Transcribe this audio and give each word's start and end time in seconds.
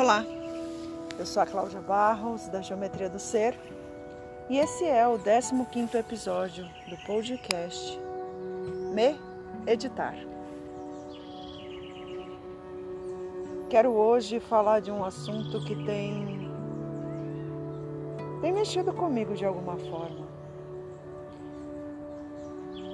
Olá, 0.00 0.24
eu 1.18 1.26
sou 1.26 1.42
a 1.42 1.46
Cláudia 1.46 1.80
Barros, 1.80 2.46
da 2.46 2.62
Geometria 2.62 3.10
do 3.10 3.18
Ser, 3.18 3.58
e 4.48 4.56
esse 4.56 4.84
é 4.84 5.04
o 5.08 5.18
15 5.18 5.96
episódio 5.96 6.64
do 6.88 6.96
podcast 6.98 7.98
Me 8.94 9.18
Editar. 9.66 10.14
Quero 13.68 13.90
hoje 13.90 14.38
falar 14.38 14.78
de 14.78 14.92
um 14.92 15.04
assunto 15.04 15.64
que 15.64 15.74
tem, 15.84 16.48
tem 18.40 18.52
mexido 18.52 18.92
comigo 18.92 19.34
de 19.34 19.44
alguma 19.44 19.76
forma. 19.78 20.28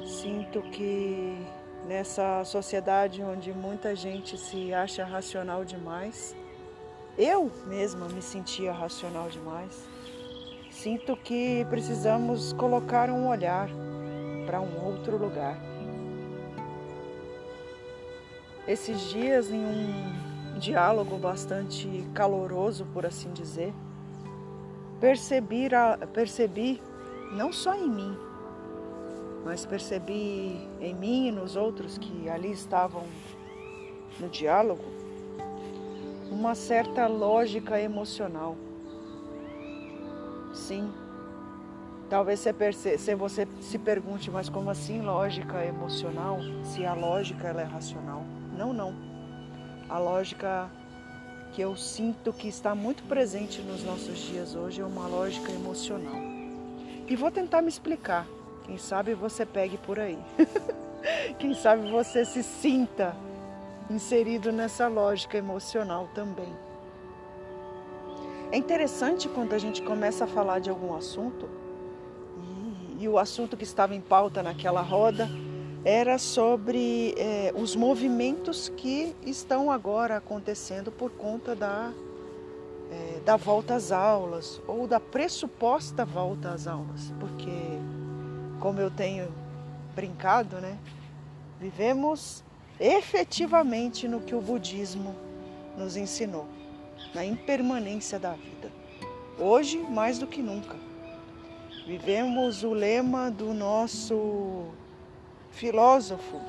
Sinto 0.06 0.62
que 0.70 1.36
nessa 1.86 2.42
sociedade 2.44 3.22
onde 3.22 3.52
muita 3.52 3.94
gente 3.94 4.38
se 4.38 4.72
acha 4.72 5.04
racional 5.04 5.66
demais, 5.66 6.34
eu 7.16 7.50
mesma 7.66 8.08
me 8.08 8.20
sentia 8.20 8.72
racional 8.72 9.28
demais. 9.28 9.88
Sinto 10.70 11.16
que 11.16 11.64
precisamos 11.70 12.52
colocar 12.52 13.08
um 13.08 13.28
olhar 13.28 13.68
para 14.46 14.60
um 14.60 14.84
outro 14.84 15.16
lugar. 15.16 15.56
Esses 18.66 19.00
dias, 19.10 19.50
em 19.50 19.64
um 19.64 20.58
diálogo 20.58 21.16
bastante 21.16 22.04
caloroso, 22.14 22.86
por 22.92 23.06
assim 23.06 23.32
dizer, 23.32 23.72
percebi, 25.00 25.68
percebi 26.12 26.82
não 27.32 27.52
só 27.52 27.74
em 27.74 27.88
mim, 27.88 28.16
mas 29.44 29.64
percebi 29.64 30.68
em 30.80 30.94
mim 30.94 31.28
e 31.28 31.32
nos 31.32 31.56
outros 31.56 31.98
que 31.98 32.28
ali 32.28 32.50
estavam 32.50 33.04
no 34.18 34.28
diálogo 34.28 35.03
uma 36.34 36.56
certa 36.56 37.06
lógica 37.06 37.80
emocional. 37.80 38.56
Sim. 40.52 40.92
Talvez 42.10 42.40
você, 42.40 42.52
perce... 42.52 42.98
se 42.98 43.14
você 43.14 43.46
se 43.60 43.78
pergunte, 43.78 44.30
mas 44.30 44.48
como 44.48 44.68
assim 44.68 45.00
lógica 45.00 45.64
emocional? 45.64 46.40
Se 46.64 46.84
a 46.84 46.92
lógica 46.92 47.46
ela 47.46 47.62
é 47.62 47.64
racional? 47.64 48.24
Não, 48.58 48.72
não. 48.72 48.92
A 49.88 49.98
lógica 49.98 50.68
que 51.52 51.62
eu 51.62 51.76
sinto 51.76 52.32
que 52.32 52.48
está 52.48 52.74
muito 52.74 53.04
presente 53.04 53.62
nos 53.62 53.84
nossos 53.84 54.18
dias 54.18 54.56
hoje 54.56 54.80
é 54.80 54.84
uma 54.84 55.06
lógica 55.06 55.52
emocional. 55.52 56.20
E 57.06 57.14
vou 57.14 57.30
tentar 57.30 57.62
me 57.62 57.68
explicar. 57.68 58.26
Quem 58.64 58.76
sabe 58.76 59.14
você 59.14 59.46
pegue 59.46 59.78
por 59.78 60.00
aí. 60.00 60.18
Quem 61.38 61.54
sabe 61.54 61.88
você 61.90 62.24
se 62.24 62.42
sinta 62.42 63.14
inserido 63.90 64.50
nessa 64.50 64.88
lógica 64.88 65.36
emocional 65.36 66.08
também. 66.14 66.52
É 68.50 68.56
interessante 68.56 69.28
quando 69.28 69.52
a 69.52 69.58
gente 69.58 69.82
começa 69.82 70.24
a 70.24 70.26
falar 70.26 70.60
de 70.60 70.70
algum 70.70 70.94
assunto, 70.94 71.48
e, 72.98 73.04
e 73.04 73.08
o 73.08 73.18
assunto 73.18 73.56
que 73.56 73.64
estava 73.64 73.94
em 73.94 74.00
pauta 74.00 74.42
naquela 74.42 74.80
roda 74.80 75.28
era 75.84 76.16
sobre 76.18 77.14
é, 77.18 77.52
os 77.54 77.76
movimentos 77.76 78.70
que 78.70 79.14
estão 79.22 79.70
agora 79.70 80.16
acontecendo 80.16 80.90
por 80.90 81.10
conta 81.10 81.54
da, 81.54 81.92
é, 82.90 83.20
da 83.20 83.36
volta 83.36 83.74
às 83.74 83.92
aulas 83.92 84.62
ou 84.66 84.86
da 84.86 84.98
pressuposta 84.98 86.04
volta 86.04 86.50
às 86.50 86.66
aulas, 86.66 87.12
porque, 87.20 87.50
como 88.60 88.80
eu 88.80 88.90
tenho 88.90 89.28
brincado, 89.94 90.56
né, 90.56 90.78
vivemos 91.60 92.42
efetivamente 92.78 94.08
no 94.08 94.20
que 94.20 94.34
o 94.34 94.40
budismo 94.40 95.14
nos 95.76 95.96
ensinou, 95.96 96.46
na 97.14 97.24
impermanência 97.24 98.18
da 98.18 98.32
vida. 98.32 98.70
Hoje, 99.38 99.78
mais 99.78 100.18
do 100.18 100.26
que 100.26 100.42
nunca, 100.42 100.76
vivemos 101.86 102.62
o 102.62 102.72
lema 102.72 103.30
do 103.30 103.52
nosso 103.52 104.66
filósofo: 105.50 106.40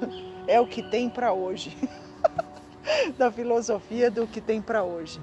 é 0.46 0.60
o 0.60 0.66
que 0.66 0.82
tem 0.82 1.08
para 1.08 1.32
hoje. 1.32 1.76
da 3.16 3.30
filosofia 3.30 4.10
do 4.10 4.26
que 4.26 4.40
tem 4.40 4.60
para 4.60 4.82
hoje. 4.82 5.20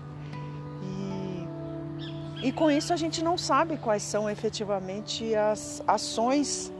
E, 2.42 2.48
e 2.48 2.52
com 2.52 2.70
isso 2.72 2.94
a 2.94 2.96
gente 2.96 3.24
não 3.24 3.38
sabe 3.38 3.78
quais 3.78 4.04
são 4.04 4.30
efetivamente 4.30 5.36
as 5.36 5.84
ações 5.88 6.72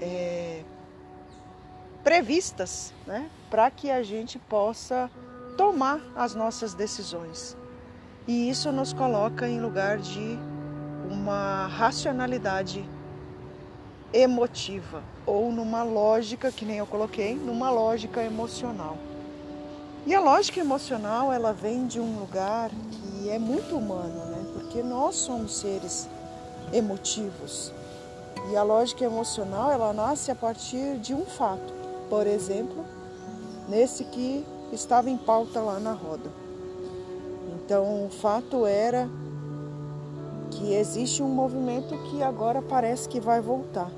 é, 0.00 0.41
previstas 2.02 2.92
né, 3.06 3.30
para 3.50 3.70
que 3.70 3.90
a 3.90 4.02
gente 4.02 4.38
possa 4.38 5.10
tomar 5.56 6.00
as 6.16 6.34
nossas 6.34 6.74
decisões. 6.74 7.56
E 8.26 8.48
isso 8.48 8.70
nos 8.70 8.92
coloca 8.92 9.48
em 9.48 9.60
lugar 9.60 9.98
de 9.98 10.38
uma 11.10 11.66
racionalidade 11.66 12.84
emotiva 14.12 15.02
ou 15.26 15.50
numa 15.50 15.82
lógica, 15.82 16.50
que 16.50 16.64
nem 16.64 16.78
eu 16.78 16.86
coloquei, 16.86 17.34
numa 17.34 17.70
lógica 17.70 18.22
emocional. 18.22 18.96
E 20.04 20.14
a 20.14 20.20
lógica 20.20 20.60
emocional, 20.60 21.32
ela 21.32 21.52
vem 21.52 21.86
de 21.86 22.00
um 22.00 22.18
lugar 22.18 22.70
que 22.90 23.30
é 23.30 23.38
muito 23.38 23.76
humano, 23.76 24.26
né? 24.26 24.44
Porque 24.54 24.82
nós 24.82 25.14
somos 25.14 25.58
seres 25.58 26.08
emotivos. 26.72 27.72
E 28.50 28.56
a 28.56 28.62
lógica 28.62 29.04
emocional, 29.04 29.70
ela 29.70 29.92
nasce 29.92 30.30
a 30.30 30.34
partir 30.34 30.98
de 30.98 31.14
um 31.14 31.24
fato 31.24 31.81
por 32.12 32.26
exemplo, 32.26 32.84
nesse 33.66 34.04
que 34.04 34.44
estava 34.70 35.08
em 35.08 35.16
pauta 35.16 35.62
lá 35.62 35.80
na 35.80 35.94
roda. 35.94 36.30
Então, 37.54 38.04
o 38.04 38.10
fato 38.10 38.66
era 38.66 39.08
que 40.50 40.74
existe 40.74 41.22
um 41.22 41.28
movimento 41.28 41.96
que 42.10 42.22
agora 42.22 42.60
parece 42.60 43.08
que 43.08 43.18
vai 43.18 43.40
voltar, 43.40 43.90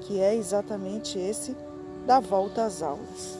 que 0.00 0.18
é 0.18 0.34
exatamente 0.34 1.18
esse 1.18 1.54
da 2.06 2.18
volta 2.18 2.64
às 2.64 2.80
aulas. 2.80 3.38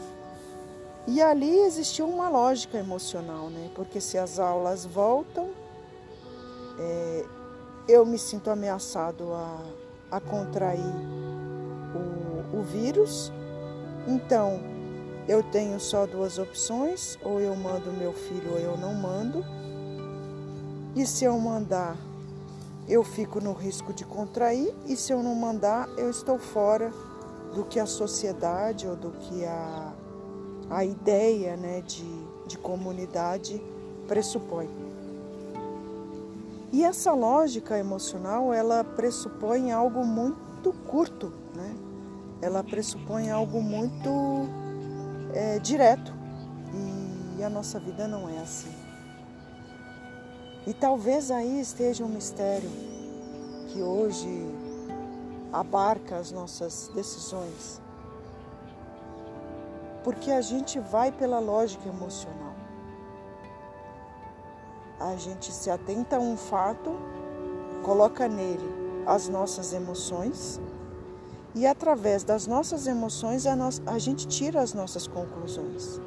E 1.06 1.22
ali 1.22 1.58
existiu 1.60 2.06
uma 2.06 2.28
lógica 2.28 2.76
emocional, 2.76 3.48
né? 3.48 3.70
Porque 3.74 4.02
se 4.02 4.18
as 4.18 4.38
aulas 4.38 4.84
voltam, 4.84 5.48
é, 6.78 7.24
eu 7.88 8.04
me 8.04 8.18
sinto 8.18 8.50
ameaçado 8.50 9.32
a, 9.32 9.62
a 10.10 10.20
contrair 10.20 10.94
o, 11.94 12.58
o 12.58 12.62
vírus 12.62 13.32
então, 14.06 14.60
eu 15.28 15.42
tenho 15.42 15.78
só 15.78 16.06
duas 16.06 16.38
opções: 16.38 17.18
ou 17.22 17.40
eu 17.40 17.54
mando 17.54 17.92
meu 17.92 18.12
filho 18.12 18.52
ou 18.52 18.58
eu 18.58 18.76
não 18.76 18.94
mando. 18.94 19.44
E 20.96 21.06
se 21.06 21.24
eu 21.24 21.38
mandar, 21.38 21.96
eu 22.88 23.04
fico 23.04 23.40
no 23.40 23.52
risco 23.52 23.92
de 23.92 24.04
contrair, 24.04 24.74
e 24.86 24.96
se 24.96 25.12
eu 25.12 25.22
não 25.22 25.34
mandar, 25.34 25.88
eu 25.96 26.10
estou 26.10 26.38
fora 26.38 26.92
do 27.54 27.64
que 27.64 27.78
a 27.78 27.86
sociedade 27.86 28.86
ou 28.88 28.96
do 28.96 29.12
que 29.12 29.44
a, 29.44 29.92
a 30.68 30.84
ideia 30.84 31.56
né, 31.56 31.80
de, 31.82 32.04
de 32.46 32.58
comunidade 32.58 33.62
pressupõe. 34.08 34.68
E 36.72 36.84
essa 36.84 37.12
lógica 37.12 37.78
emocional, 37.78 38.52
ela 38.52 38.82
pressupõe 38.82 39.72
algo 39.72 40.04
muito 40.04 40.72
curto? 40.88 41.32
Ela 42.42 42.64
pressupõe 42.64 43.30
algo 43.30 43.60
muito 43.60 44.10
é, 45.34 45.58
direto 45.58 46.12
e 47.38 47.42
a 47.42 47.48
nossa 47.48 47.78
vida 47.78 48.06
não 48.06 48.28
é 48.28 48.38
assim. 48.38 48.74
E 50.66 50.74
talvez 50.74 51.30
aí 51.30 51.60
esteja 51.60 52.04
um 52.04 52.08
mistério 52.08 52.70
que 53.68 53.80
hoje 53.82 54.28
abarca 55.52 56.16
as 56.16 56.30
nossas 56.30 56.90
decisões. 56.94 57.80
Porque 60.04 60.30
a 60.30 60.40
gente 60.40 60.78
vai 60.78 61.10
pela 61.12 61.38
lógica 61.38 61.88
emocional. 61.88 62.54
A 64.98 65.16
gente 65.16 65.50
se 65.50 65.70
atenta 65.70 66.16
a 66.16 66.20
um 66.20 66.36
fato, 66.36 66.90
coloca 67.82 68.28
nele 68.28 68.68
as 69.06 69.28
nossas 69.28 69.72
emoções 69.72 70.60
e 71.54 71.66
através 71.66 72.22
das 72.22 72.46
nossas 72.46 72.86
emoções 72.86 73.46
a, 73.46 73.56
nós, 73.56 73.82
a 73.86 73.98
gente 73.98 74.26
tira 74.26 74.60
as 74.60 74.72
nossas 74.72 75.06
conclusões. 75.06 76.00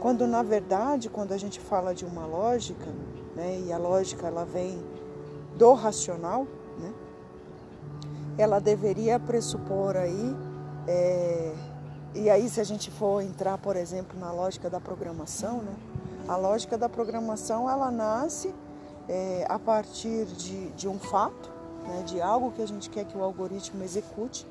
Quando 0.00 0.26
na 0.26 0.42
verdade, 0.42 1.08
quando 1.08 1.32
a 1.32 1.38
gente 1.38 1.58
fala 1.58 1.94
de 1.94 2.04
uma 2.04 2.26
lógica, 2.26 2.86
né, 3.34 3.62
e 3.66 3.72
a 3.72 3.78
lógica 3.78 4.26
ela 4.26 4.44
vem 4.44 4.78
do 5.56 5.72
racional, 5.72 6.46
né, 6.78 6.92
ela 8.36 8.60
deveria 8.60 9.18
pressupor 9.18 9.96
aí, 9.96 10.36
é, 10.86 11.54
e 12.14 12.30
aí 12.30 12.48
se 12.48 12.60
a 12.60 12.64
gente 12.64 12.90
for 12.90 13.22
entrar, 13.22 13.58
por 13.58 13.76
exemplo, 13.76 14.18
na 14.18 14.30
lógica 14.30 14.68
da 14.68 14.78
programação, 14.78 15.62
né, 15.62 15.74
a 16.28 16.36
lógica 16.36 16.76
da 16.76 16.88
programação 16.88 17.70
ela 17.70 17.90
nasce 17.90 18.54
é, 19.08 19.46
a 19.48 19.58
partir 19.58 20.26
de, 20.26 20.70
de 20.70 20.88
um 20.88 20.98
fato, 20.98 21.50
né, 21.86 22.02
de 22.04 22.20
algo 22.20 22.50
que 22.52 22.60
a 22.60 22.66
gente 22.66 22.90
quer 22.90 23.04
que 23.04 23.16
o 23.16 23.22
algoritmo 23.22 23.82
execute, 23.82 24.46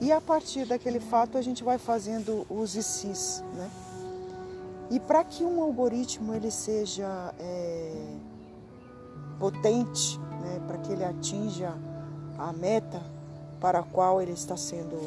e 0.00 0.10
a 0.10 0.20
partir 0.20 0.66
daquele 0.66 0.98
fato 0.98 1.36
a 1.36 1.42
gente 1.42 1.62
vai 1.62 1.78
fazendo 1.78 2.46
os 2.48 2.70
sis, 2.70 3.44
né? 3.54 3.70
E 4.90 4.98
para 4.98 5.22
que 5.22 5.44
um 5.44 5.62
algoritmo 5.62 6.34
ele 6.34 6.50
seja 6.50 7.32
é, 7.38 7.92
potente, 9.38 10.18
né, 10.18 10.60
para 10.66 10.78
que 10.78 10.92
ele 10.92 11.04
atinja 11.04 11.72
a 12.36 12.52
meta 12.52 13.00
para 13.60 13.80
a 13.80 13.82
qual 13.82 14.20
ele 14.20 14.32
está 14.32 14.56
sendo 14.56 14.98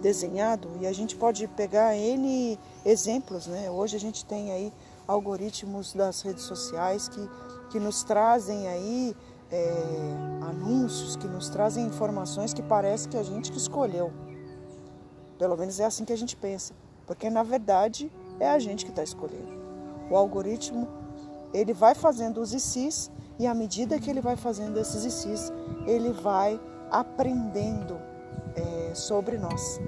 desenhado, 0.00 0.68
e 0.80 0.86
a 0.86 0.92
gente 0.92 1.16
pode 1.16 1.48
pegar 1.48 1.96
N 1.96 2.58
exemplos, 2.84 3.46
né? 3.46 3.70
Hoje 3.70 3.96
a 3.96 4.00
gente 4.00 4.24
tem 4.24 4.52
aí 4.52 4.72
algoritmos 5.08 5.94
das 5.94 6.20
redes 6.20 6.44
sociais 6.44 7.08
que, 7.08 7.30
que 7.70 7.80
nos 7.80 8.04
trazem 8.04 8.68
aí 8.68 9.16
é, 9.50 9.72
anúncios, 10.42 11.16
que 11.16 11.26
nos 11.26 11.48
trazem 11.48 11.86
informações 11.86 12.52
que 12.52 12.62
parece 12.62 13.08
que 13.08 13.16
a 13.16 13.22
gente 13.22 13.50
que 13.50 13.58
escolheu. 13.58 14.12
Pelo 15.38 15.56
menos 15.56 15.78
é 15.80 15.84
assim 15.84 16.04
que 16.04 16.12
a 16.12 16.16
gente 16.16 16.36
pensa, 16.36 16.74
porque 17.06 17.28
na 17.28 17.42
verdade 17.42 18.10
é 18.40 18.48
a 18.48 18.58
gente 18.58 18.84
que 18.84 18.90
está 18.90 19.02
escolhendo. 19.02 19.56
O 20.10 20.16
algoritmo 20.16 20.88
ele 21.52 21.72
vai 21.72 21.94
fazendo 21.94 22.40
os 22.40 22.52
ICs 22.52 23.10
e 23.38 23.46
à 23.46 23.54
medida 23.54 23.98
que 23.98 24.10
ele 24.10 24.20
vai 24.20 24.36
fazendo 24.36 24.78
esses 24.78 25.04
ICs, 25.04 25.52
ele 25.86 26.12
vai 26.12 26.58
aprendendo 26.90 27.98
é, 28.54 28.94
sobre 28.94 29.36
nós. 29.36 29.80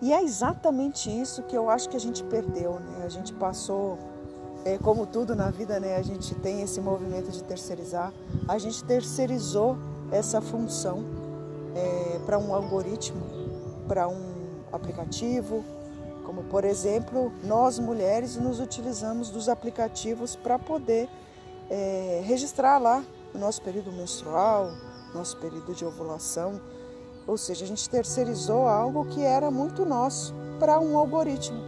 E 0.00 0.12
é 0.12 0.22
exatamente 0.22 1.10
isso 1.10 1.42
que 1.44 1.56
eu 1.56 1.70
acho 1.70 1.88
que 1.88 1.96
a 1.96 2.00
gente 2.00 2.22
perdeu, 2.24 2.78
né? 2.78 3.04
A 3.04 3.08
gente 3.08 3.32
passou, 3.32 3.98
é, 4.64 4.76
como 4.78 5.06
tudo 5.06 5.34
na 5.34 5.50
vida, 5.50 5.80
né? 5.80 5.96
A 5.96 6.02
gente 6.02 6.34
tem 6.36 6.62
esse 6.62 6.80
movimento 6.80 7.30
de 7.30 7.42
terceirizar. 7.42 8.12
A 8.46 8.58
gente 8.58 8.84
terceirizou 8.84 9.76
essa 10.12 10.40
função 10.40 11.04
é, 11.74 12.20
para 12.26 12.38
um 12.38 12.54
algoritmo, 12.54 13.22
para 13.86 14.08
um 14.08 14.62
aplicativo, 14.72 15.64
como 16.24 16.42
por 16.44 16.64
exemplo, 16.64 17.32
nós 17.44 17.78
mulheres 17.78 18.36
nos 18.36 18.60
utilizamos 18.60 19.30
dos 19.30 19.48
aplicativos 19.48 20.34
para 20.34 20.58
poder 20.58 21.08
é, 21.70 22.22
registrar 22.24 22.78
lá 22.78 23.04
o 23.34 23.38
nosso 23.38 23.60
período 23.62 23.92
menstrual, 23.92 24.70
nosso 25.14 25.36
período 25.38 25.74
de 25.74 25.84
ovulação. 25.84 26.60
Ou 27.26 27.38
seja, 27.38 27.64
a 27.64 27.68
gente 27.68 27.88
terceirizou 27.88 28.66
algo 28.66 29.06
que 29.06 29.22
era 29.22 29.50
muito 29.50 29.84
nosso 29.84 30.34
para 30.58 30.78
um 30.78 30.98
algoritmo, 30.98 31.62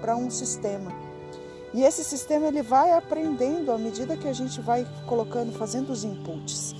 para 0.00 0.16
um 0.16 0.30
sistema. 0.30 0.92
E 1.74 1.82
esse 1.82 2.02
sistema 2.02 2.46
ele 2.46 2.62
vai 2.62 2.92
aprendendo 2.92 3.70
à 3.70 3.76
medida 3.76 4.16
que 4.16 4.28
a 4.28 4.32
gente 4.32 4.60
vai 4.60 4.86
colocando, 5.06 5.52
fazendo 5.52 5.90
os 5.90 6.04
inputs. 6.04 6.74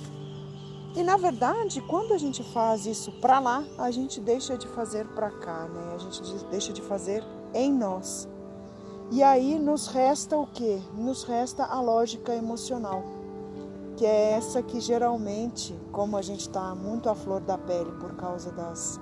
E 0.97 1.03
na 1.03 1.15
verdade, 1.15 1.79
quando 1.81 2.13
a 2.13 2.17
gente 2.17 2.43
faz 2.43 2.85
isso 2.85 3.11
para 3.21 3.39
lá, 3.39 3.63
a 3.77 3.91
gente 3.91 4.19
deixa 4.19 4.57
de 4.57 4.67
fazer 4.67 5.05
para 5.09 5.29
cá, 5.29 5.67
né? 5.67 5.93
A 5.95 5.97
gente 5.99 6.21
deixa 6.45 6.73
de 6.73 6.81
fazer 6.81 7.23
em 7.53 7.71
nós. 7.71 8.27
E 9.11 9.23
aí 9.23 9.57
nos 9.59 9.87
resta 9.87 10.35
o 10.35 10.47
que? 10.47 10.81
Nos 10.97 11.23
resta 11.23 11.63
a 11.63 11.79
lógica 11.79 12.35
emocional 12.35 13.17
que 13.97 14.05
é 14.05 14.33
essa 14.33 14.61
que 14.61 14.79
geralmente, 14.79 15.75
como 15.91 16.15
a 16.15 16.21
gente 16.21 16.41
está 16.41 16.75
muito 16.75 17.09
à 17.09 17.15
flor 17.15 17.41
da 17.41 17.57
pele 17.57 17.91
por 17.99 18.15
causa 18.15 18.51
das, 18.51 18.99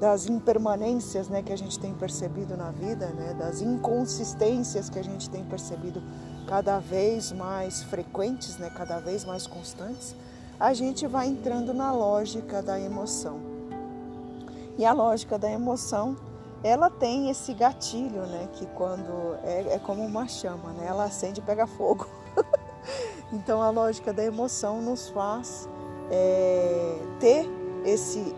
das 0.00 0.26
impermanências 0.26 1.28
né, 1.28 1.40
que 1.40 1.52
a 1.52 1.56
gente 1.56 1.78
tem 1.78 1.94
percebido 1.94 2.56
na 2.56 2.72
vida, 2.72 3.06
né, 3.10 3.32
das 3.34 3.62
inconsistências 3.62 4.90
que 4.90 4.98
a 4.98 5.04
gente 5.04 5.30
tem 5.30 5.44
percebido 5.44 6.02
cada 6.48 6.80
vez 6.80 7.30
mais 7.30 7.84
frequentes, 7.84 8.58
né, 8.58 8.70
cada 8.70 8.98
vez 8.98 9.24
mais 9.24 9.46
constantes, 9.46 10.16
a 10.62 10.72
gente 10.72 11.08
vai 11.08 11.26
entrando 11.26 11.74
na 11.74 11.90
lógica 11.90 12.62
da 12.62 12.78
emoção. 12.78 13.40
E 14.78 14.84
a 14.84 14.92
lógica 14.92 15.36
da 15.36 15.50
emoção, 15.50 16.16
ela 16.62 16.88
tem 16.88 17.28
esse 17.28 17.52
gatilho, 17.52 18.24
né, 18.26 18.48
que 18.52 18.64
quando 18.66 19.36
é, 19.42 19.74
é 19.74 19.78
como 19.80 20.04
uma 20.04 20.28
chama, 20.28 20.72
né, 20.74 20.86
ela 20.86 21.02
acende 21.02 21.40
e 21.40 21.42
pega 21.42 21.66
fogo. 21.66 22.06
Então 23.32 23.62
a 23.62 23.70
lógica 23.70 24.12
da 24.12 24.22
emoção 24.22 24.82
nos 24.82 25.08
faz 25.08 25.66
é, 26.10 26.98
ter 27.18 27.48
esse 27.84 28.34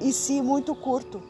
e 0.00 0.10
si 0.10 0.40
muito 0.40 0.74
curto 0.74 1.20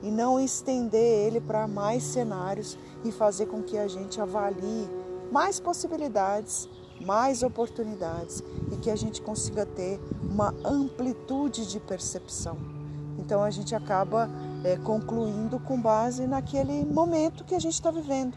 e 0.00 0.10
não 0.10 0.38
estender 0.38 1.26
ele 1.26 1.40
para 1.40 1.66
mais 1.66 2.04
cenários 2.04 2.78
e 3.02 3.10
fazer 3.10 3.46
com 3.46 3.62
que 3.62 3.76
a 3.76 3.88
gente 3.88 4.20
avalie 4.20 4.88
mais 5.32 5.58
possibilidades, 5.58 6.68
mais 7.00 7.42
oportunidades 7.42 8.42
e 8.72 8.76
que 8.76 8.90
a 8.90 8.96
gente 8.96 9.20
consiga 9.22 9.64
ter 9.64 10.00
uma 10.22 10.54
amplitude 10.64 11.66
de 11.66 11.80
percepção. 11.80 12.56
Então 13.18 13.42
a 13.42 13.50
gente 13.50 13.74
acaba 13.74 14.28
é, 14.64 14.76
concluindo 14.76 15.58
com 15.60 15.80
base 15.80 16.26
naquele 16.26 16.84
momento 16.84 17.44
que 17.44 17.54
a 17.54 17.58
gente 17.58 17.74
está 17.74 17.90
vivendo. 17.90 18.36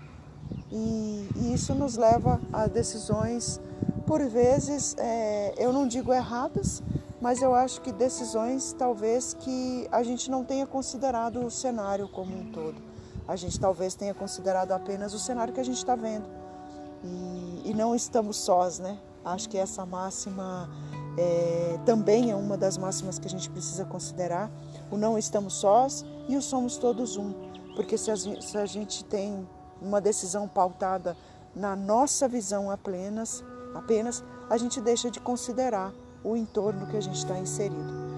E, 0.71 1.27
e, 1.35 1.53
isso 1.53 1.73
nos 1.73 1.97
leva 1.97 2.39
a 2.51 2.67
decisões 2.67 3.59
por 4.05 4.23
vezes, 4.27 4.95
é, 4.97 5.53
eu 5.57 5.71
não 5.71 5.87
digo 5.87 6.11
erradas, 6.11 6.81
mas 7.21 7.41
eu 7.41 7.53
acho 7.53 7.81
que 7.81 7.91
decisões 7.91 8.73
talvez 8.73 9.35
que 9.35 9.87
a 9.91 10.01
gente 10.01 10.31
não 10.31 10.43
tenha 10.43 10.65
considerado 10.65 11.45
o 11.45 11.51
cenário 11.51 12.07
como 12.07 12.35
um 12.35 12.51
todo. 12.51 12.81
A 13.27 13.35
gente 13.35 13.59
talvez 13.59 13.93
tenha 13.93 14.13
considerado 14.13 14.71
apenas 14.71 15.13
o 15.13 15.19
cenário 15.19 15.53
que 15.53 15.59
a 15.59 15.63
gente 15.63 15.77
está 15.77 15.95
vendo. 15.95 16.25
E, 17.03 17.69
e, 17.69 17.73
não 17.73 17.95
estamos 17.95 18.37
sós, 18.37 18.79
né? 18.79 18.99
Acho 19.23 19.49
que 19.49 19.57
essa 19.57 19.85
máxima 19.85 20.69
é, 21.17 21.79
também 21.85 22.31
é 22.31 22.35
uma 22.35 22.57
das 22.57 22.77
máximas 22.77 23.19
que 23.19 23.27
a 23.27 23.29
gente 23.29 23.49
precisa 23.49 23.85
considerar. 23.85 24.51
O 24.91 24.97
não 24.97 25.17
estamos 25.17 25.53
sós 25.53 26.05
e 26.27 26.35
o 26.35 26.41
somos 26.41 26.77
todos 26.77 27.17
um. 27.17 27.33
Porque 27.75 27.97
se 27.97 28.11
a, 28.11 28.15
se 28.15 28.57
a 28.57 28.65
gente 28.65 29.03
tem 29.05 29.47
uma 29.81 30.01
decisão 30.01 30.47
pautada 30.47 31.15
na 31.55 31.75
nossa 31.75 32.27
visão 32.27 32.69
apenas, 32.69 33.43
apenas, 33.73 34.23
a 34.49 34.57
gente 34.57 34.81
deixa 34.81 35.09
de 35.09 35.19
considerar 35.19 35.93
o 36.23 36.35
entorno 36.35 36.87
que 36.87 36.97
a 36.97 37.01
gente 37.01 37.17
está 37.17 37.37
inserido. 37.37 38.09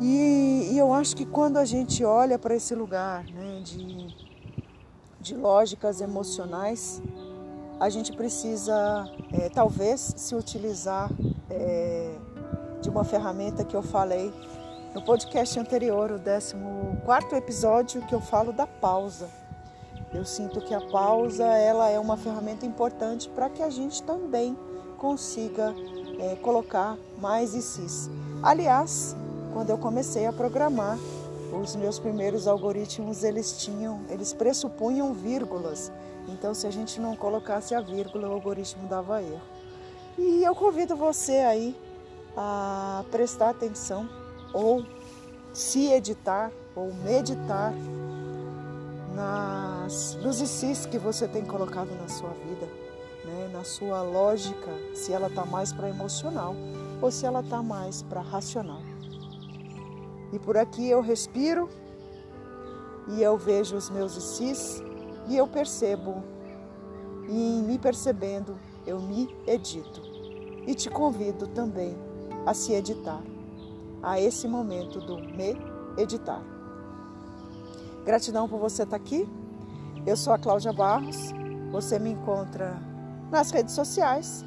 E, 0.00 0.70
e, 0.72 0.78
eu 0.78 0.92
acho 0.92 1.16
que 1.16 1.24
quando 1.24 1.56
a 1.56 1.64
gente 1.64 2.04
olha 2.04 2.38
para 2.38 2.54
esse 2.54 2.74
lugar 2.74 3.24
né, 3.24 3.60
de, 3.64 4.14
de 5.20 5.34
lógicas 5.34 6.00
emocionais, 6.00 7.00
a 7.78 7.88
gente 7.88 8.12
precisa 8.12 9.08
é, 9.32 9.48
talvez 9.48 10.14
se 10.16 10.34
utilizar 10.34 11.10
é, 11.50 12.14
de 12.80 12.88
uma 12.88 13.04
ferramenta 13.04 13.64
que 13.64 13.76
eu 13.76 13.82
falei 13.82 14.32
no 14.94 15.02
podcast 15.02 15.58
anterior, 15.58 16.10
o 16.10 16.18
14 17.06 17.36
episódio, 17.36 18.02
que 18.06 18.14
eu 18.14 18.20
falo 18.20 18.52
da 18.52 18.66
pausa. 18.66 19.28
Eu 20.14 20.24
sinto 20.24 20.60
que 20.62 20.72
a 20.72 20.80
pausa 20.80 21.44
ela 21.44 21.90
é 21.90 21.98
uma 21.98 22.16
ferramenta 22.16 22.64
importante 22.64 23.28
para 23.28 23.50
que 23.50 23.62
a 23.62 23.68
gente 23.68 24.02
também 24.02 24.56
consiga 24.96 25.74
é, 26.18 26.36
colocar 26.36 26.96
mais 27.20 27.54
ICs. 27.54 28.08
Aliás, 28.42 29.14
quando 29.52 29.68
eu 29.68 29.76
comecei 29.76 30.26
a 30.26 30.32
programar, 30.32 30.96
os 31.60 31.76
meus 31.76 31.98
primeiros 31.98 32.46
algoritmos 32.46 33.24
eles 33.24 33.58
tinham, 33.58 34.00
eles 34.08 34.32
pressupunham 34.32 35.12
vírgulas. 35.12 35.92
Então, 36.28 36.54
se 36.54 36.66
a 36.66 36.70
gente 36.70 37.00
não 37.00 37.14
colocasse 37.14 37.74
a 37.74 37.80
vírgula, 37.80 38.28
o 38.28 38.32
algoritmo 38.32 38.88
dava 38.88 39.22
erro. 39.22 39.40
E 40.18 40.42
eu 40.42 40.54
convido 40.54 40.96
você 40.96 41.32
aí 41.38 41.76
a 42.36 43.04
prestar 43.10 43.50
atenção 43.50 44.08
ou 44.52 44.84
se 45.52 45.86
editar 45.92 46.50
ou 46.74 46.92
meditar 46.94 47.72
nas, 49.14 50.14
nos 50.16 50.40
ICs 50.40 50.86
que 50.86 50.98
você 50.98 51.26
tem 51.26 51.44
colocado 51.44 51.90
na 51.98 52.08
sua 52.08 52.30
vida, 52.30 52.66
né? 53.24 53.50
na 53.52 53.64
sua 53.64 54.02
lógica, 54.02 54.70
se 54.94 55.12
ela 55.12 55.28
está 55.28 55.44
mais 55.44 55.72
para 55.72 55.88
emocional 55.88 56.54
ou 57.00 57.10
se 57.10 57.24
ela 57.24 57.40
está 57.40 57.62
mais 57.62 58.02
para 58.02 58.20
racional. 58.20 58.80
E 60.32 60.38
por 60.38 60.56
aqui 60.56 60.88
eu 60.88 61.00
respiro 61.00 61.68
e 63.08 63.22
eu 63.22 63.36
vejo 63.36 63.76
os 63.76 63.88
meus 63.88 64.16
ICs 64.16 64.82
e 65.28 65.36
eu 65.36 65.46
percebo, 65.46 66.22
e 67.28 67.58
em 67.58 67.62
me 67.62 67.78
percebendo, 67.78 68.56
eu 68.86 69.00
me 69.00 69.28
edito. 69.46 70.00
E 70.66 70.74
te 70.74 70.88
convido 70.88 71.46
também 71.48 71.96
a 72.44 72.54
se 72.54 72.72
editar, 72.72 73.22
a 74.02 74.20
esse 74.20 74.46
momento 74.46 75.00
do 75.00 75.18
me 75.18 75.56
editar. 75.96 76.42
Gratidão 78.04 78.48
por 78.48 78.60
você 78.60 78.84
estar 78.84 78.96
aqui. 78.96 79.28
Eu 80.06 80.16
sou 80.16 80.32
a 80.32 80.38
Cláudia 80.38 80.72
Barros. 80.72 81.32
Você 81.72 81.98
me 81.98 82.10
encontra 82.10 82.80
nas 83.30 83.50
redes 83.50 83.74
sociais, 83.74 84.44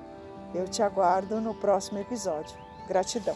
Eu 0.55 0.67
te 0.67 0.81
aguardo 0.81 1.39
no 1.39 1.53
próximo 1.53 1.99
episódio. 1.99 2.57
Gratidão. 2.87 3.35